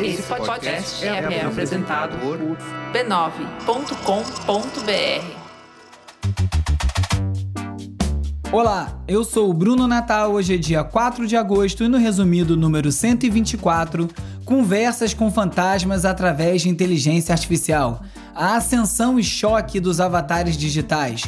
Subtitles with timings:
[0.00, 2.38] Esse podcast é, é apresentado por
[2.92, 3.86] b9.com.br.
[8.52, 10.32] Olá, eu sou o Bruno Natal.
[10.32, 14.08] Hoje é dia 4 de agosto e no resumido número 124,
[14.44, 18.02] conversas com fantasmas através de inteligência artificial.
[18.34, 21.22] A ascensão e choque dos avatares digitais.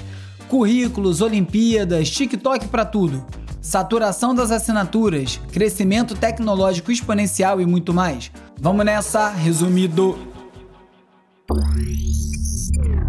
[0.46, 3.24] Currículos, Olimpíadas, TikTok para tudo.
[3.60, 8.30] Saturação das assinaturas, crescimento tecnológico exponencial e muito mais.
[8.60, 10.18] Vamos nessa, resumido.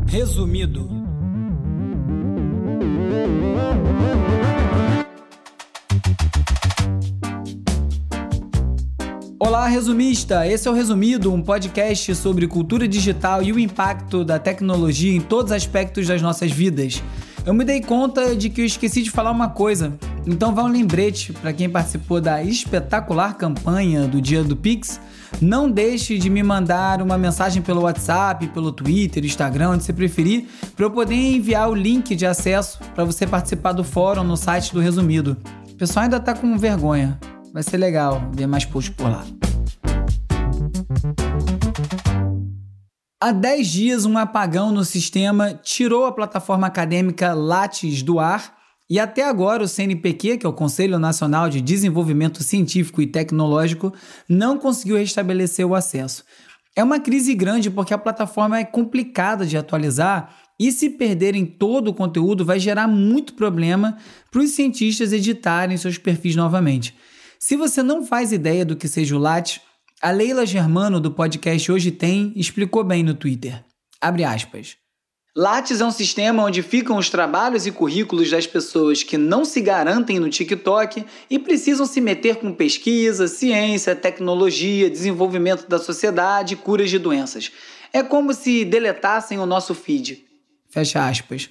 [0.06, 0.88] Resumido.
[9.40, 10.46] Olá, resumista!
[10.46, 15.20] Esse é o Resumido, um podcast sobre cultura digital e o impacto da tecnologia em
[15.20, 17.02] todos os aspectos das nossas vidas.
[17.44, 20.68] Eu me dei conta de que eu esqueci de falar uma coisa, então vá um
[20.68, 25.02] lembrete para quem participou da espetacular campanha do Dia do Pix.
[25.42, 30.48] Não deixe de me mandar uma mensagem pelo WhatsApp, pelo Twitter, Instagram, onde você preferir,
[30.76, 34.74] para eu poder enviar o link de acesso para você participar do fórum no site
[34.74, 35.38] do Resumido.
[35.72, 37.20] O pessoal ainda tá com vergonha.
[37.54, 39.24] Vai ser legal ver mais posts por lá.
[43.22, 48.59] Há 10 dias, um apagão no sistema tirou a plataforma acadêmica Lattes do ar
[48.90, 53.94] e até agora o CNPq, que é o Conselho Nacional de Desenvolvimento Científico e Tecnológico,
[54.28, 56.24] não conseguiu restabelecer o acesso.
[56.76, 61.90] É uma crise grande porque a plataforma é complicada de atualizar e se perderem todo
[61.90, 63.98] o conteúdo vai gerar muito problema
[64.32, 66.96] para os cientistas editarem seus perfis novamente.
[67.40, 69.62] Se você não faz ideia do que seja o Lattes,
[70.02, 73.64] a Leila Germano, do podcast Hoje Tem, explicou bem no Twitter.
[74.02, 74.78] Abre aspas.
[75.36, 79.62] Lattes é um sistema onde ficam os trabalhos e currículos das pessoas que não se
[79.62, 86.58] garantem no TikTok e precisam se meter com pesquisa, ciência, tecnologia, desenvolvimento da sociedade e
[86.58, 87.52] curas de doenças.
[87.94, 90.26] É como se deletassem o nosso feed.
[90.68, 91.50] Fecha aspas.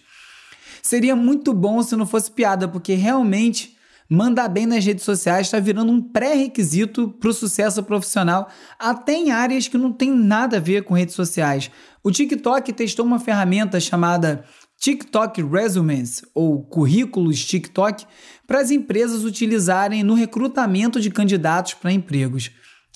[0.82, 3.77] Seria muito bom se não fosse piada, porque realmente
[4.08, 8.48] mandar bem nas redes sociais está virando um pré-requisito para o sucesso profissional,
[8.78, 11.70] até em áreas que não tem nada a ver com redes sociais.
[12.02, 14.44] O TikTok testou uma ferramenta chamada
[14.78, 18.06] TikTok Resumes, ou currículos TikTok,
[18.46, 22.50] para as empresas utilizarem no recrutamento de candidatos para empregos.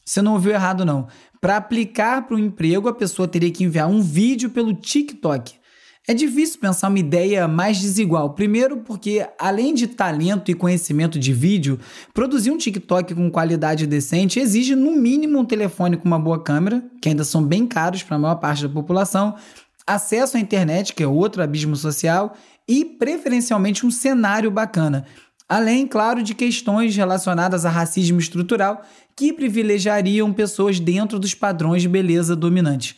[0.05, 1.09] Você não ouviu errado, não.
[1.41, 5.55] Para aplicar para o emprego, a pessoa teria que enviar um vídeo pelo TikTok.
[6.09, 8.31] É difícil pensar uma ideia mais desigual.
[8.31, 11.79] Primeiro, porque além de talento e conhecimento de vídeo,
[12.13, 16.83] produzir um TikTok com qualidade decente exige no mínimo um telefone com uma boa câmera,
[17.01, 19.37] que ainda são bem caros para a maior parte da população,
[19.87, 22.37] acesso à internet, que é outro abismo social,
[22.67, 25.07] e preferencialmente um cenário bacana.
[25.49, 28.83] Além, claro, de questões relacionadas a racismo estrutural
[29.17, 32.97] que privilegiariam pessoas dentro dos padrões de beleza dominantes.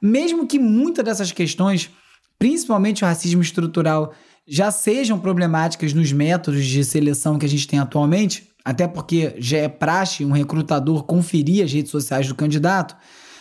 [0.00, 1.90] Mesmo que muitas dessas questões
[2.38, 4.12] principalmente o racismo estrutural,
[4.46, 9.58] já sejam problemáticas nos métodos de seleção que a gente tem atualmente, até porque já
[9.58, 12.96] é praxe um recrutador conferir as redes sociais do candidato,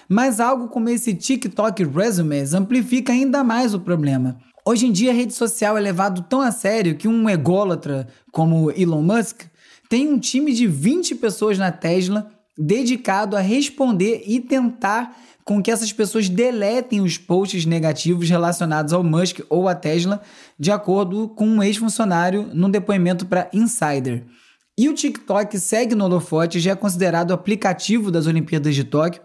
[0.07, 4.37] mas algo como esse TikTok Resumes amplifica ainda mais o problema.
[4.67, 8.71] Hoje em dia, a rede social é levado tão a sério que um ególatra como
[8.71, 9.43] Elon Musk
[9.87, 15.69] tem um time de 20 pessoas na Tesla dedicado a responder e tentar com que
[15.69, 20.21] essas pessoas deletem os posts negativos relacionados ao Musk ou à Tesla,
[20.57, 24.25] de acordo com um ex-funcionário num depoimento para Insider.
[24.77, 29.21] E o TikTok segue no holofote, já é considerado aplicativo das Olimpíadas de Tóquio,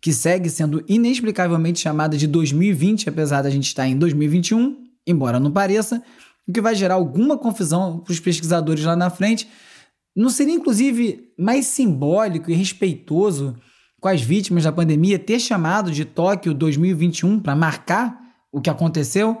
[0.00, 5.50] que segue sendo inexplicavelmente chamada de 2020, apesar da gente estar em 2021, embora não
[5.50, 6.02] pareça,
[6.46, 9.48] o que vai gerar alguma confusão para os pesquisadores lá na frente.
[10.14, 13.56] Não seria, inclusive, mais simbólico e respeitoso
[14.00, 18.20] com as vítimas da pandemia ter chamado de Tóquio 2021 para marcar
[18.52, 19.38] o que aconteceu?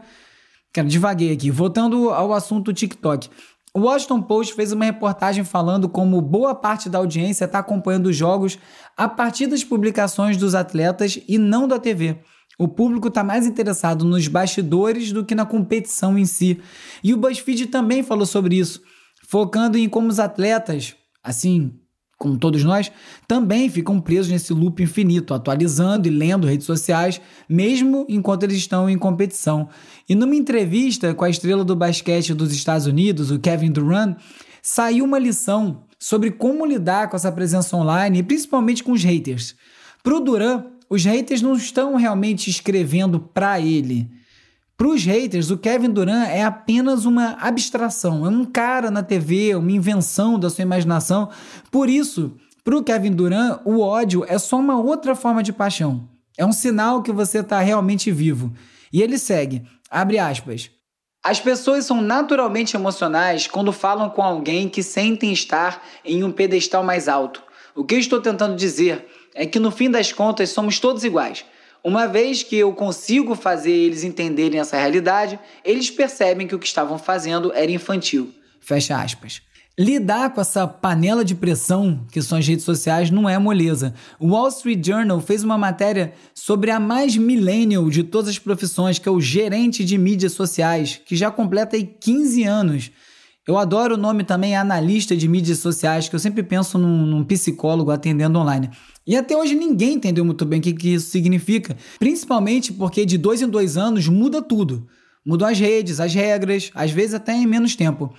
[0.72, 1.50] Quero devaguei aqui.
[1.50, 3.28] Voltando ao assunto TikTok.
[3.72, 8.16] O Washington Post fez uma reportagem falando como boa parte da audiência está acompanhando os
[8.16, 8.58] jogos
[8.96, 12.18] a partir das publicações dos atletas e não da TV.
[12.58, 16.60] O público está mais interessado nos bastidores do que na competição em si.
[17.02, 18.80] E o BuzzFeed também falou sobre isso,
[19.26, 21.72] focando em como os atletas, assim,
[22.18, 22.92] como todos nós,
[23.26, 28.88] também ficam presos nesse loop infinito, atualizando e lendo redes sociais, mesmo enquanto eles estão
[28.88, 29.68] em competição.
[30.08, 34.16] E numa entrevista com a estrela do basquete dos Estados Unidos, o Kevin Durant,
[34.62, 39.54] saiu uma lição sobre como lidar com essa presença online e principalmente com os haters.
[40.02, 44.10] Para o Durant, os haters não estão realmente escrevendo para ele
[44.76, 49.54] para os haters, o Kevin Durant é apenas uma abstração, é um cara na TV,
[49.54, 51.30] uma invenção da sua imaginação.
[51.70, 56.08] Por isso, Para o Kevin Durant, o ódio é só uma outra forma de paixão.
[56.36, 58.54] É um sinal que você está realmente vivo.
[58.90, 60.70] E ele segue, abre aspas.
[61.22, 66.82] As pessoas são naturalmente emocionais quando falam com alguém que sentem estar em um pedestal
[66.82, 67.42] mais alto.
[67.74, 71.44] O que eu estou tentando dizer é que no fim das contas somos todos iguais.
[71.84, 76.66] Uma vez que eu consigo fazer eles entenderem essa realidade, eles percebem que o que
[76.66, 78.32] estavam fazendo era infantil.
[78.58, 79.42] Fecha aspas.
[79.78, 83.92] Lidar com essa panela de pressão que são as redes sociais não é moleza.
[84.18, 88.98] O Wall Street Journal fez uma matéria sobre a mais millennial de todas as profissões,
[88.98, 92.90] que é o gerente de mídias sociais, que já completa aí 15 anos.
[93.46, 97.24] Eu adoro o nome também analista de mídias sociais, que eu sempre penso num, num
[97.24, 98.70] psicólogo atendendo online.
[99.06, 103.18] E até hoje ninguém entendeu muito bem o que, que isso significa, principalmente porque de
[103.18, 104.86] dois em dois anos muda tudo.
[105.26, 108.14] Mudam as redes, as regras, às vezes até em menos tempo.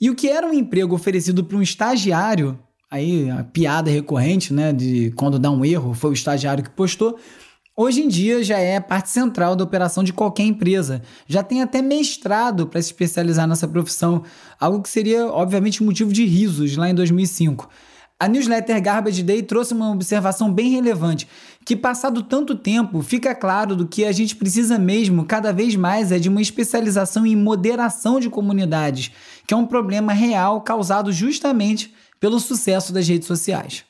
[0.00, 2.58] E o que era um emprego oferecido para um estagiário,
[2.88, 7.18] aí a piada recorrente, né, de quando dá um erro, foi o estagiário que postou,
[7.80, 11.00] hoje em dia já é parte central da operação de qualquer empresa.
[11.26, 14.22] Já tem até mestrado para se especializar nessa profissão,
[14.58, 17.68] algo que seria, obviamente, motivo de risos lá em 2005.
[18.18, 21.26] A newsletter Garbage Day trouxe uma observação bem relevante,
[21.64, 26.12] que passado tanto tempo, fica claro do que a gente precisa mesmo cada vez mais
[26.12, 29.10] é de uma especialização em moderação de comunidades,
[29.46, 33.89] que é um problema real causado justamente pelo sucesso das redes sociais.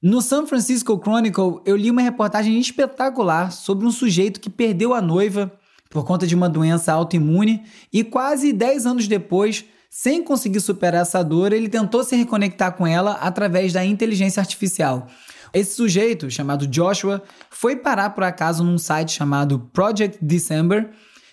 [0.00, 5.02] No San Francisco Chronicle, eu li uma reportagem espetacular sobre um sujeito que perdeu a
[5.02, 5.52] noiva
[5.90, 11.24] por conta de uma doença autoimune e quase 10 anos depois sem conseguir superar essa
[11.24, 15.08] dor, ele tentou se reconectar com ela através da inteligência artificial.
[15.52, 17.20] Esse sujeito, chamado Joshua,
[17.50, 20.90] foi parar por acaso num site chamado Project December,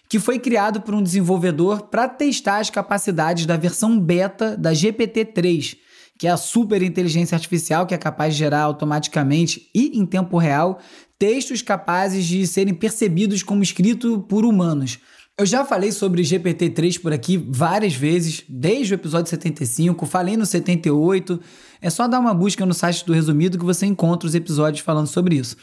[0.09, 5.77] que foi criado por um desenvolvedor para testar as capacidades da versão beta da GPT-3,
[6.17, 10.37] que é a super inteligência artificial que é capaz de gerar automaticamente e em tempo
[10.37, 10.79] real
[11.17, 14.99] textos capazes de serem percebidos como escrito por humanos.
[15.37, 20.45] Eu já falei sobre GPT-3 por aqui várias vezes, desde o episódio 75, falei no
[20.45, 21.41] 78.
[21.81, 25.07] É só dar uma busca no site do Resumido que você encontra os episódios falando
[25.07, 25.57] sobre isso.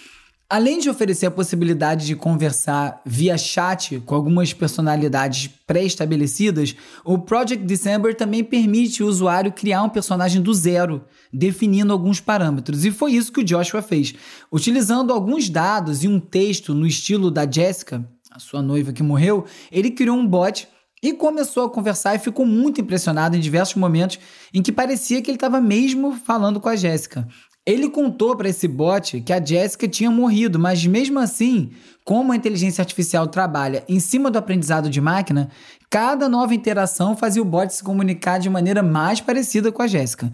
[0.55, 6.77] Além de oferecer a possibilidade de conversar via chat com algumas personalidades pré-estabelecidas,
[7.07, 12.85] o Project December também permite o usuário criar um personagem do zero, definindo alguns parâmetros.
[12.85, 14.15] E foi isso que o Joshua fez.
[14.53, 19.47] Utilizando alguns dados e um texto no estilo da Jessica, a sua noiva que morreu,
[19.71, 20.69] ele criou um bot
[21.03, 24.19] e começou a conversar e ficou muito impressionado em diversos momentos
[24.53, 27.27] em que parecia que ele estava mesmo falando com a Jéssica.
[27.65, 31.71] Ele contou para esse bot que a Jéssica tinha morrido, mas mesmo assim,
[32.05, 35.49] como a inteligência artificial trabalha em cima do aprendizado de máquina,
[35.89, 40.33] cada nova interação fazia o bot se comunicar de maneira mais parecida com a Jéssica.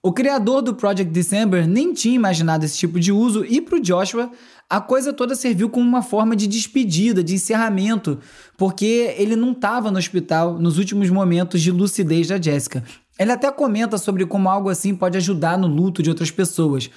[0.00, 3.80] O criador do Project December nem tinha imaginado esse tipo de uso e para o
[3.80, 4.30] Joshua
[4.70, 8.20] a coisa toda serviu como uma forma de despedida, de encerramento,
[8.56, 12.84] porque ele não estava no hospital nos últimos momentos de lucidez da Jessica.
[13.18, 16.90] Ele até comenta sobre como algo assim pode ajudar no luto de outras pessoas.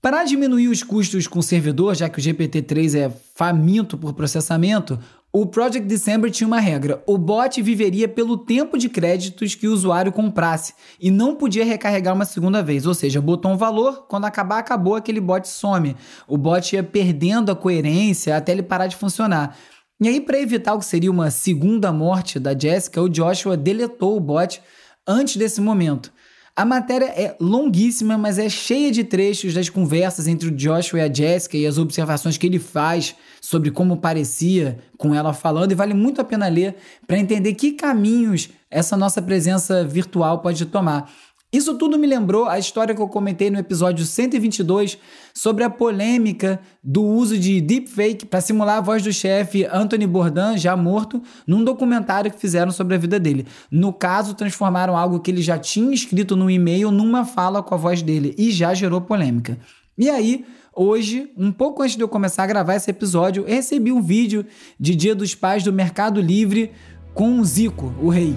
[0.00, 4.98] Para diminuir os custos com o servidor, já que o GPT-3 é faminto por processamento,
[5.32, 9.72] o Project December tinha uma regra: o bot viveria pelo tempo de créditos que o
[9.72, 12.84] usuário comprasse e não podia recarregar uma segunda vez.
[12.84, 15.96] Ou seja, botou um valor, quando acabar, acabou, aquele bot some.
[16.26, 19.56] O bot ia perdendo a coerência até ele parar de funcionar.
[20.00, 24.16] E aí, para evitar o que seria uma segunda morte da Jessica, o Joshua deletou
[24.16, 24.60] o bot
[25.06, 26.12] antes desse momento.
[26.54, 31.02] A matéria é longuíssima, mas é cheia de trechos das conversas entre o Joshua e
[31.02, 35.74] a Jessica e as observações que ele faz sobre como parecia com ela falando, e
[35.74, 41.10] vale muito a pena ler para entender que caminhos essa nossa presença virtual pode tomar.
[41.52, 44.96] Isso tudo me lembrou a história que eu comentei no episódio 122
[45.34, 50.56] sobre a polêmica do uso de deepfake para simular a voz do chefe Anthony Bourdain,
[50.56, 53.46] já morto, num documentário que fizeram sobre a vida dele.
[53.70, 57.78] No caso, transformaram algo que ele já tinha escrito no e-mail numa fala com a
[57.78, 59.58] voz dele e já gerou polêmica.
[59.98, 63.92] E aí, Hoje, um pouco antes de eu começar a gravar esse episódio, eu recebi
[63.92, 64.46] um vídeo
[64.80, 66.72] de Dia dos Pais do Mercado Livre
[67.12, 68.34] com o Zico, o rei.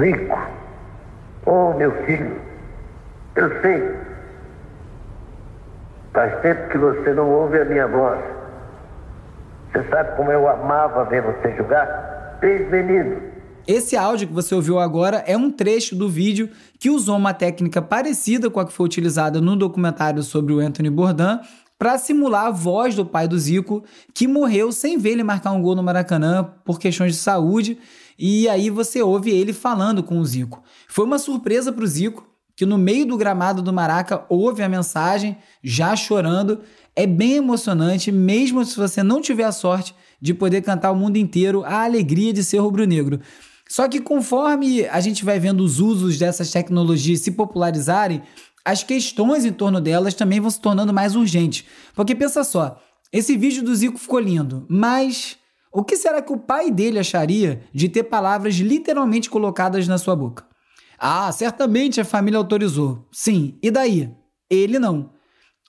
[0.00, 0.43] Zico?
[1.46, 2.40] Oh, meu filho,
[3.36, 3.96] eu sei.
[6.12, 8.20] Faz tempo que você não ouve a minha voz.
[9.72, 12.38] Você sabe como eu amava ver você jogar?
[12.40, 13.20] Desde menino.
[13.66, 17.82] Esse áudio que você ouviu agora é um trecho do vídeo que usou uma técnica
[17.82, 21.40] parecida com a que foi utilizada no documentário sobre o Anthony Bourdain
[21.78, 23.82] para simular a voz do pai do Zico,
[24.14, 27.78] que morreu sem ver ele marcar um gol no Maracanã por questões de saúde
[28.18, 30.62] e aí você ouve ele falando com o Zico.
[30.88, 34.68] Foi uma surpresa para o Zico, que no meio do gramado do Maraca ouve a
[34.68, 36.60] mensagem, já chorando.
[36.94, 41.16] É bem emocionante, mesmo se você não tiver a sorte de poder cantar o mundo
[41.16, 43.20] inteiro a alegria de ser rubro-negro.
[43.68, 48.22] Só que conforme a gente vai vendo os usos dessas tecnologias se popularizarem,
[48.64, 51.64] as questões em torno delas também vão se tornando mais urgentes.
[51.94, 52.80] Porque pensa só,
[53.12, 55.36] esse vídeo do Zico ficou lindo, mas
[55.74, 60.14] o que será que o pai dele acharia de ter palavras literalmente colocadas na sua
[60.14, 60.46] boca?
[60.96, 63.08] Ah, certamente a família autorizou.
[63.10, 64.08] Sim, e daí?
[64.48, 65.10] Ele não.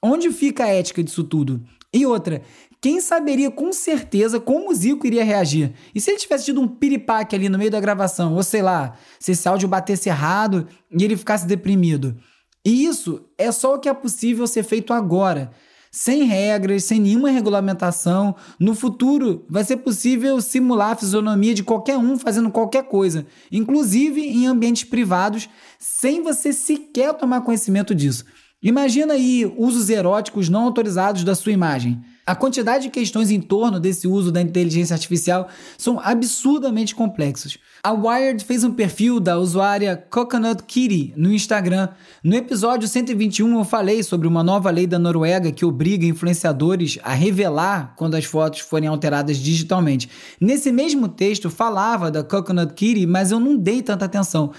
[0.03, 1.65] Onde fica a ética disso tudo?
[1.91, 2.43] E outra,
[2.79, 5.74] quem saberia com certeza como o Zico iria reagir?
[5.95, 8.95] E se ele tivesse tido um piripaque ali no meio da gravação, ou sei lá,
[9.19, 12.15] se esse áudio batesse errado e ele ficasse deprimido?
[12.63, 15.51] E isso é só o que é possível ser feito agora
[15.95, 18.35] sem regras, sem nenhuma regulamentação.
[18.59, 24.19] No futuro, vai ser possível simular a fisionomia de qualquer um fazendo qualquer coisa, inclusive
[24.19, 25.47] em ambientes privados,
[25.79, 28.25] sem você sequer tomar conhecimento disso.
[28.61, 32.03] Imagina aí usos eróticos não autorizados da sua imagem.
[32.27, 37.60] A quantidade de questões em torno desse uso da inteligência artificial são absurdamente complexos.
[37.84, 41.89] A Wired fez um perfil da usuária Coconut Kitty no Instagram.
[42.24, 47.13] No episódio 121 eu falei sobre uma nova lei da Noruega que obriga influenciadores a
[47.13, 50.10] revelar quando as fotos forem alteradas digitalmente.
[50.41, 54.51] Nesse mesmo texto falava da Coconut Kitty, mas eu não dei tanta atenção.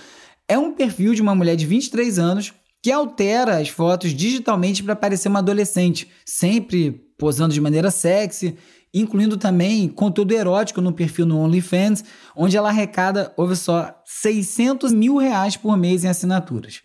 [0.47, 4.95] É um perfil de uma mulher de 23 anos que altera as fotos digitalmente para
[4.95, 8.57] parecer uma adolescente, sempre posando de maneira sexy,
[8.93, 12.05] incluindo também conteúdo erótico no perfil no OnlyFans,
[12.35, 16.83] onde ela arrecada, ouve só, 600 mil reais por mês em assinaturas.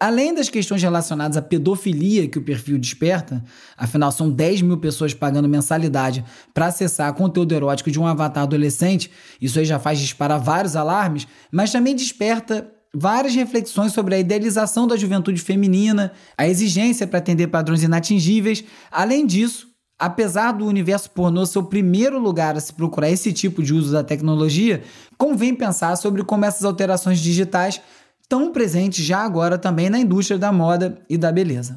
[0.00, 3.42] Além das questões relacionadas à pedofilia que o perfil desperta,
[3.76, 9.10] afinal são 10 mil pessoas pagando mensalidade para acessar conteúdo erótico de um avatar adolescente,
[9.40, 14.86] isso aí já faz disparar vários alarmes, mas também desperta várias reflexões sobre a idealização
[14.86, 18.64] da juventude feminina, a exigência para atender padrões inatingíveis.
[18.90, 19.68] Além disso,
[20.00, 23.92] Apesar do universo pornô ser o primeiro lugar a se procurar esse tipo de uso
[23.92, 24.84] da tecnologia,
[25.16, 27.80] convém pensar sobre como essas alterações digitais
[28.22, 31.74] estão presentes já agora também na indústria da moda e da beleza.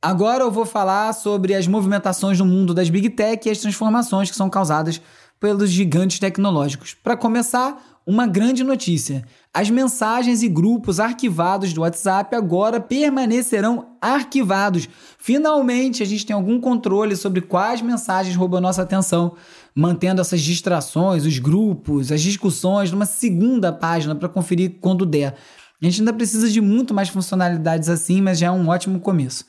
[0.00, 4.30] Agora eu vou falar sobre as movimentações no mundo das Big Tech e as transformações
[4.30, 4.98] que são causadas
[5.38, 6.94] pelos gigantes tecnológicos.
[6.94, 14.88] Para começar, uma grande notícia: as mensagens e grupos arquivados do WhatsApp agora permanecerão arquivados.
[15.18, 19.34] Finalmente, a gente tem algum controle sobre quais mensagens roubam nossa atenção,
[19.74, 25.34] mantendo essas distrações, os grupos, as discussões numa segunda página para conferir quando der.
[25.82, 29.44] A gente ainda precisa de muito mais funcionalidades assim, mas já é um ótimo começo.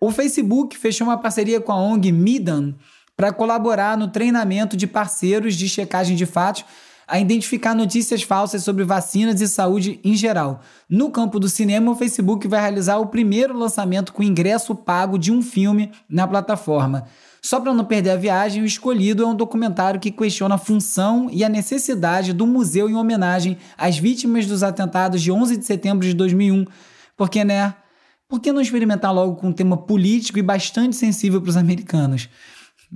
[0.00, 2.74] O Facebook fechou uma parceria com a ONG Midan
[3.16, 6.64] para colaborar no treinamento de parceiros de checagem de fatos
[7.06, 10.60] a identificar notícias falsas sobre vacinas e saúde em geral.
[10.88, 15.30] No campo do cinema, o Facebook vai realizar o primeiro lançamento com ingresso pago de
[15.30, 17.06] um filme na plataforma.
[17.40, 21.28] Só para não perder a viagem, o escolhido é um documentário que questiona a função
[21.30, 26.04] e a necessidade do museu em homenagem às vítimas dos atentados de 11 de setembro
[26.04, 26.64] de 2001.
[27.16, 27.72] Porque, né?
[28.28, 32.28] Por que não experimentar logo com um tema político e bastante sensível para os americanos?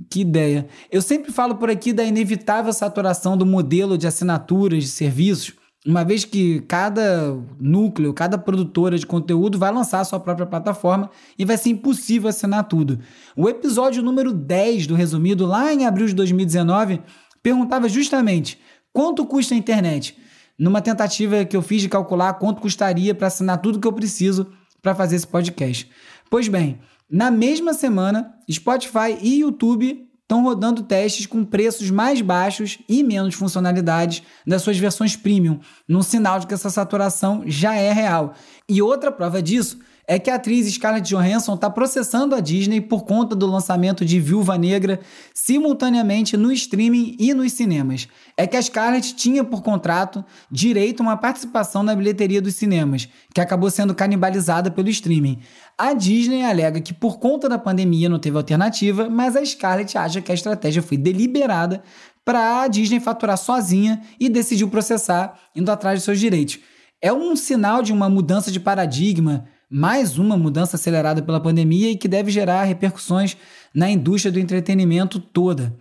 [0.09, 0.67] Que ideia.
[0.89, 5.53] Eu sempre falo por aqui da inevitável saturação do modelo de assinaturas de serviços,
[5.85, 11.43] uma vez que cada núcleo, cada produtora de conteúdo vai lançar sua própria plataforma e
[11.43, 12.99] vai ser impossível assinar tudo.
[13.35, 17.01] O episódio número 10 do Resumido, lá em abril de 2019,
[17.41, 18.59] perguntava justamente
[18.93, 20.15] quanto custa a internet,
[20.57, 24.47] numa tentativa que eu fiz de calcular quanto custaria para assinar tudo que eu preciso
[24.81, 25.89] para fazer esse podcast.
[26.29, 26.79] Pois bem,
[27.11, 33.35] na mesma semana, Spotify e YouTube estão rodando testes com preços mais baixos e menos
[33.35, 38.33] funcionalidades das suas versões premium, num sinal de que essa saturação já é real.
[38.69, 39.77] E outra prova disso
[40.11, 44.19] é que a atriz Scarlett Johansson está processando a Disney por conta do lançamento de
[44.19, 44.99] Viúva Negra
[45.33, 48.09] simultaneamente no streaming e nos cinemas.
[48.35, 53.07] É que a Scarlett tinha por contrato direito a uma participação na bilheteria dos cinemas,
[53.33, 55.39] que acabou sendo canibalizada pelo streaming.
[55.77, 60.19] A Disney alega que por conta da pandemia não teve alternativa, mas a Scarlett acha
[60.19, 61.81] que a estratégia foi deliberada
[62.25, 66.59] para a Disney faturar sozinha e decidiu processar, indo atrás de seus direitos.
[67.01, 71.95] É um sinal de uma mudança de paradigma mais uma mudança acelerada pela pandemia e
[71.95, 73.37] que deve gerar repercussões
[73.73, 75.73] na indústria do entretenimento toda.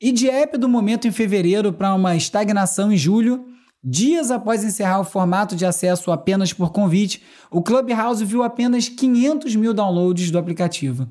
[0.00, 3.44] E de app do momento em fevereiro para uma estagnação em julho,
[3.84, 9.54] dias após encerrar o formato de acesso apenas por convite, o Clubhouse viu apenas 500
[9.56, 11.06] mil downloads do aplicativo.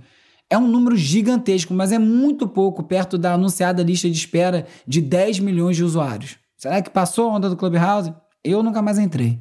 [0.50, 5.02] É um número gigantesco, mas é muito pouco perto da anunciada lista de espera de
[5.02, 6.38] 10 milhões de usuários.
[6.58, 8.12] Será que passou a onda do Clubhouse?
[8.44, 9.40] Eu nunca mais entrei.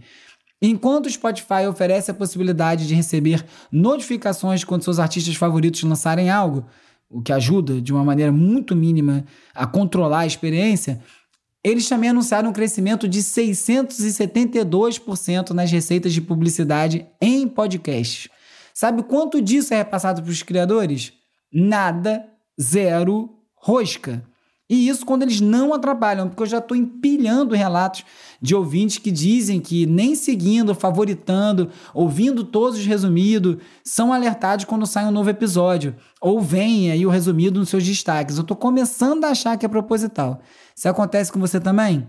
[0.61, 6.67] Enquanto o Spotify oferece a possibilidade de receber notificações quando seus artistas favoritos lançarem algo,
[7.11, 11.01] o que ajuda de uma maneira muito mínima a controlar a experiência,
[11.63, 18.29] eles também anunciaram um crescimento de 672% nas receitas de publicidade em podcasts.
[18.73, 21.13] Sabe quanto disso é repassado para os criadores?
[21.53, 22.25] Nada,
[22.61, 24.25] zero, rosca.
[24.69, 28.05] E isso quando eles não atrapalham, porque eu já estou empilhando relatos
[28.43, 34.85] de ouvintes que dizem que nem seguindo, favoritando, ouvindo todos os resumidos, são alertados quando
[34.85, 35.95] sai um novo episódio.
[36.21, 38.37] Ou vem aí o resumido nos seus destaques.
[38.37, 40.41] Eu estou começando a achar que é proposital.
[40.75, 42.07] Se acontece com você também?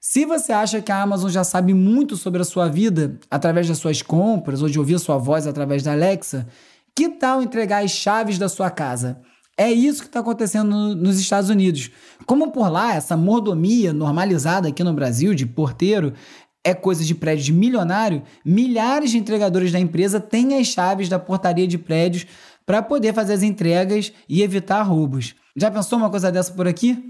[0.00, 3.78] Se você acha que a Amazon já sabe muito sobre a sua vida através das
[3.78, 6.46] suas compras ou de ouvir sua voz através da Alexa,
[6.94, 9.20] que tal entregar as chaves da sua casa?
[9.58, 11.90] É isso que está acontecendo no, nos Estados Unidos.
[12.24, 16.14] Como por lá, essa mordomia normalizada aqui no Brasil de porteiro
[16.64, 21.18] é coisa de prédio de milionário, milhares de entregadores da empresa têm as chaves da
[21.18, 22.24] portaria de prédios
[22.64, 25.34] para poder fazer as entregas e evitar roubos.
[25.56, 27.02] Já pensou uma coisa dessa por aqui?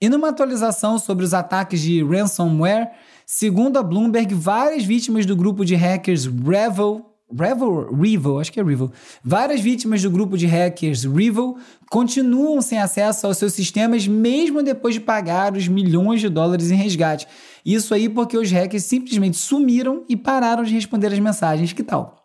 [0.00, 2.90] E numa atualização sobre os ataques de ransomware,
[3.26, 8.62] segundo a Bloomberg, várias vítimas do grupo de hackers Revel Revel, Revel, acho que é
[8.62, 8.90] Revel.
[9.24, 11.56] Várias vítimas do grupo de hackers Revel
[11.90, 16.76] continuam sem acesso aos seus sistemas mesmo depois de pagar os milhões de dólares em
[16.76, 17.26] resgate.
[17.64, 21.72] Isso aí porque os hackers simplesmente sumiram e pararam de responder as mensagens.
[21.72, 22.22] Que tal?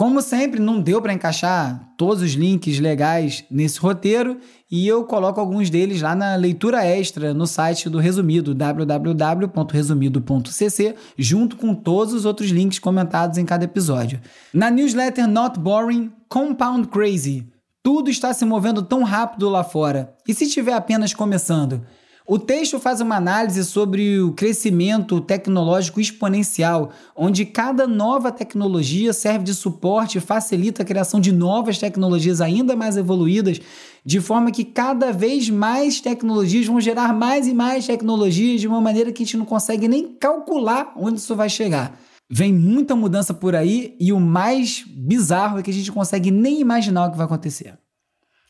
[0.00, 4.38] Como sempre, não deu para encaixar todos os links legais nesse roteiro
[4.70, 11.54] e eu coloco alguns deles lá na leitura extra no site do Resumido, www.resumido.cc, junto
[11.54, 14.18] com todos os outros links comentados em cada episódio.
[14.54, 17.46] Na newsletter Not Boring, Compound Crazy.
[17.82, 20.14] Tudo está se movendo tão rápido lá fora.
[20.26, 21.82] E se estiver apenas começando?
[22.32, 29.42] O texto faz uma análise sobre o crescimento tecnológico exponencial, onde cada nova tecnologia serve
[29.42, 33.60] de suporte e facilita a criação de novas tecnologias ainda mais evoluídas,
[34.04, 38.80] de forma que cada vez mais tecnologias vão gerar mais e mais tecnologias de uma
[38.80, 41.98] maneira que a gente não consegue nem calcular onde isso vai chegar.
[42.30, 46.60] Vem muita mudança por aí e o mais bizarro é que a gente consegue nem
[46.60, 47.76] imaginar o que vai acontecer.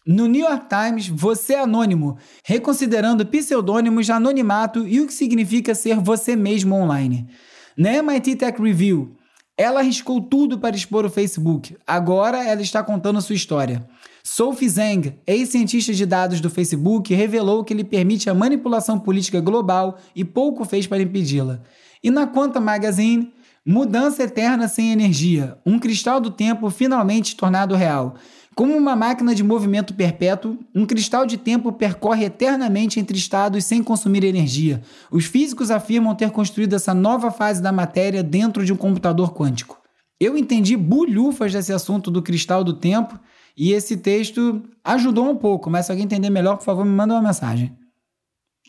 [0.06, 6.00] No New York Times, você é anônimo, reconsiderando pseudônimos anonimato e o que significa ser
[6.00, 7.28] você mesmo online.
[7.76, 9.14] Na MIT Tech Review,
[9.58, 11.76] ela arriscou tudo para expor o Facebook.
[11.86, 13.86] Agora ela está contando sua história.
[14.24, 19.98] Sophie Zhang, ex-cientista de dados do Facebook, revelou que ele permite a manipulação política global
[20.16, 21.60] e pouco fez para impedi-la.
[22.02, 23.30] E na Quantum Magazine,
[23.66, 28.14] mudança eterna sem energia, um cristal do tempo finalmente tornado real.
[28.60, 33.82] Como uma máquina de movimento perpétuo, um cristal de tempo percorre eternamente entre estados sem
[33.82, 34.82] consumir energia.
[35.10, 39.80] Os físicos afirmam ter construído essa nova fase da matéria dentro de um computador quântico.
[40.20, 43.18] Eu entendi bulhufas desse assunto do cristal do tempo
[43.56, 47.14] e esse texto ajudou um pouco, mas se alguém entender melhor, por favor, me manda
[47.14, 47.74] uma mensagem.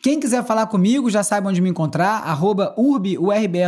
[0.02, 2.74] Quem quiser falar comigo já sabe onde me encontrar, arroba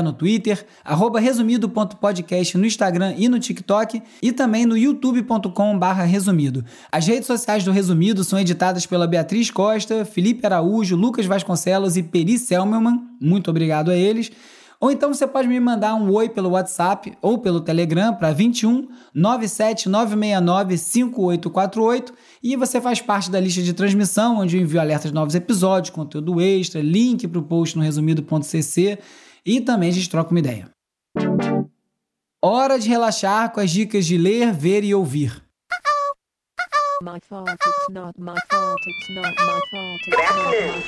[0.02, 6.64] no Twitter, arroba resumido.podcast no Instagram e no TikTok e também no youtube.com resumido.
[6.90, 12.02] As redes sociais do Resumido são editadas pela Beatriz Costa, Felipe Araújo, Lucas Vasconcelos e
[12.02, 13.00] Peri Selmelman.
[13.20, 14.32] Muito obrigado a eles.
[14.80, 18.88] Ou então você pode me mandar um oi pelo WhatsApp ou pelo Telegram para 21
[19.14, 25.10] 97 969 5848 e você faz parte da lista de transmissão, onde eu envio alertas
[25.10, 28.98] de novos episódios, conteúdo extra, link para o post no resumido.cc
[29.46, 30.70] e também a gente troca uma ideia.
[32.42, 35.43] Hora de relaxar com as dicas de ler, ver e ouvir.
[37.04, 40.80] My fault, it's not my fault, it's not my fault, it's not my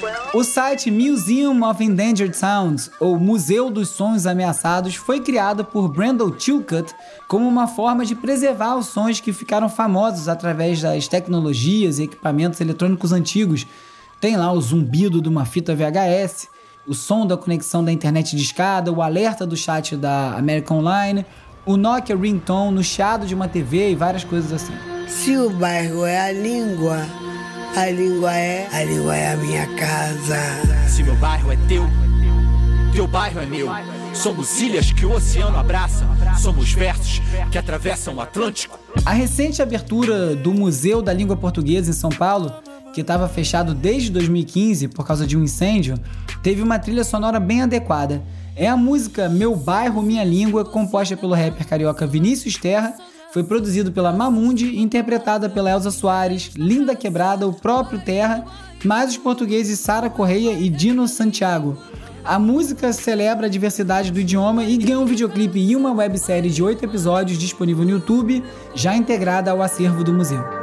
[0.00, 0.32] fault.
[0.32, 6.32] O site Museum of Endangered Sounds, ou Museu dos Sons Ameaçados, foi criado por Brandon
[6.38, 6.94] Chilcutt
[7.26, 12.60] como uma forma de preservar os sons que ficaram famosos através das tecnologias e equipamentos
[12.60, 13.66] eletrônicos antigos.
[14.20, 16.46] Tem lá o zumbido de uma fita VHS,
[16.86, 21.26] o som da conexão da internet de escada, o alerta do chat da American Online
[21.64, 24.72] o Nokia ringtone no chiado de uma TV e várias coisas assim.
[25.08, 27.06] Se o bairro é a língua,
[27.76, 30.38] a língua é, a língua é a minha casa.
[30.88, 31.84] Se meu bairro é teu,
[32.92, 33.68] teu bairro é meu.
[34.14, 36.06] Somos ilhas que o oceano abraça,
[36.38, 37.20] somos versos
[37.50, 38.78] que atravessam o Atlântico.
[39.06, 42.52] A recente abertura do Museu da Língua Portuguesa em São Paulo,
[42.92, 45.94] que estava fechado desde 2015 por causa de um incêndio,
[46.42, 48.22] teve uma trilha sonora bem adequada
[48.56, 52.94] é a música Meu Bairro Minha Língua, composta pelo rapper carioca Vinícius Terra,
[53.32, 58.44] foi produzido pela Mamundi, interpretada pela Elza Soares, Linda Quebrada, o próprio Terra,
[58.84, 61.78] mais os portugueses Sara Correia e Dino Santiago.
[62.24, 66.62] A música celebra a diversidade do idioma e ganhou um videoclipe e uma websérie de
[66.62, 70.61] oito episódios disponível no YouTube, já integrada ao acervo do museu.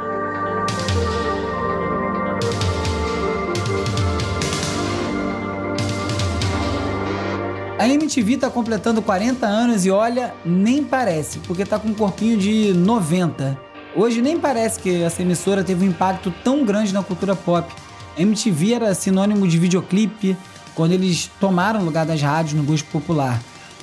[8.10, 12.36] A MTV tá completando 40 anos e olha, nem parece, porque tá com um corpinho
[12.36, 13.56] de 90.
[13.94, 17.72] Hoje nem parece que essa emissora teve um impacto tão grande na cultura pop.
[18.18, 20.36] A MTV era sinônimo de videoclipe
[20.74, 23.40] quando eles tomaram o lugar das rádios no gosto popular.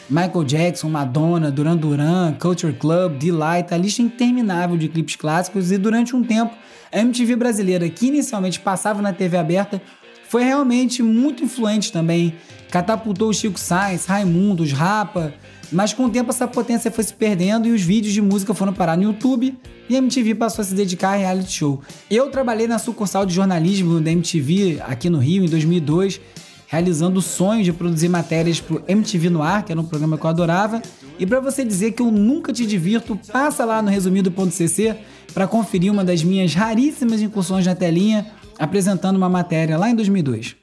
[0.09, 5.77] Michael Jackson, Madonna, Duran Duran, Culture Club, Delight, a lista interminável de clipes clássicos e
[5.77, 6.53] durante um tempo
[6.91, 9.81] a MTV brasileira, que inicialmente passava na TV aberta,
[10.29, 12.33] foi realmente muito influente também.
[12.69, 15.33] Catapultou o Chico Sainz, Raimundos, Rapa,
[15.71, 18.73] mas com o tempo essa potência foi se perdendo e os vídeos de música foram
[18.73, 19.57] parar no YouTube
[19.89, 21.81] e a MTV passou a se dedicar a reality show.
[22.09, 26.19] Eu trabalhei na sucursal de jornalismo da MTV aqui no Rio em 2002,
[26.67, 30.17] realizando o sonho de produzir matérias para o MTV no ar, que era um programa
[30.17, 30.81] que eu adorava.
[31.17, 34.95] E para você dizer que eu nunca te divirto, passa lá no resumido.cc
[35.33, 38.25] para conferir uma das minhas raríssimas incursões na telinha
[38.59, 40.55] apresentando uma matéria lá em 2002.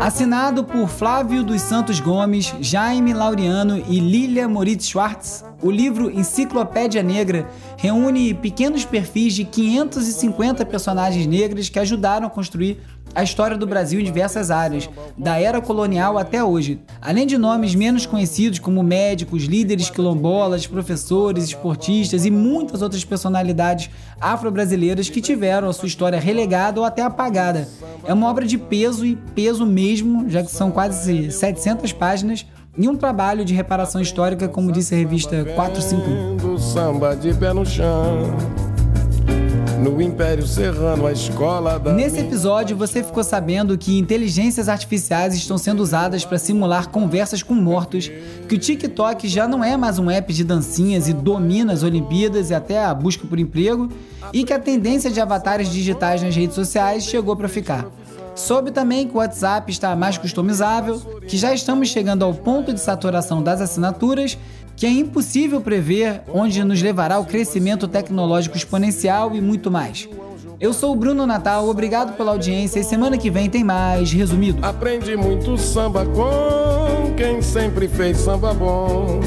[0.00, 7.02] Assinado por Flávio dos Santos Gomes, Jaime Laureano e Lilia Moritz Schwartz, o livro Enciclopédia
[7.02, 12.80] Negra reúne pequenos perfis de 550 personagens negras que ajudaram a construir
[13.14, 17.74] a história do Brasil em diversas áreas, da era colonial até hoje, além de nomes
[17.74, 25.68] menos conhecidos como médicos, líderes quilombolas, professores, esportistas e muitas outras personalidades afro-brasileiras que tiveram
[25.68, 27.68] a sua história relegada ou até apagada.
[28.04, 32.46] É uma obra de peso e peso mesmo, já que são quase 700 páginas,
[32.76, 36.58] e um trabalho de reparação histórica, como disse a revista 451.
[36.58, 38.71] Samba de pé no chão.
[39.82, 41.92] No Império Serrano, a escola da.
[41.92, 47.52] Nesse episódio, você ficou sabendo que inteligências artificiais estão sendo usadas para simular conversas com
[47.52, 48.08] mortos,
[48.48, 52.50] que o TikTok já não é mais um app de dancinhas e domina as Olimpíadas
[52.50, 53.88] e até a busca por emprego,
[54.32, 57.84] e que a tendência de avatares digitais nas redes sociais chegou para ficar.
[58.36, 62.80] Soube também que o WhatsApp está mais customizável, que já estamos chegando ao ponto de
[62.80, 64.38] saturação das assinaturas
[64.76, 70.08] que é impossível prever onde nos levará o crescimento tecnológico exponencial e muito mais.
[70.58, 74.64] Eu sou o Bruno Natal, obrigado pela audiência e semana que vem tem mais resumido.
[74.64, 79.20] Aprendi muito samba com quem sempre fez samba bom.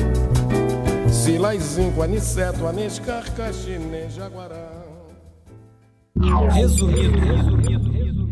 [1.09, 4.85] Silaizinho, Aniceto, Anescar, Caxinê, Jaguará.
[6.53, 7.19] Resumido.
[7.19, 8.24] resumido.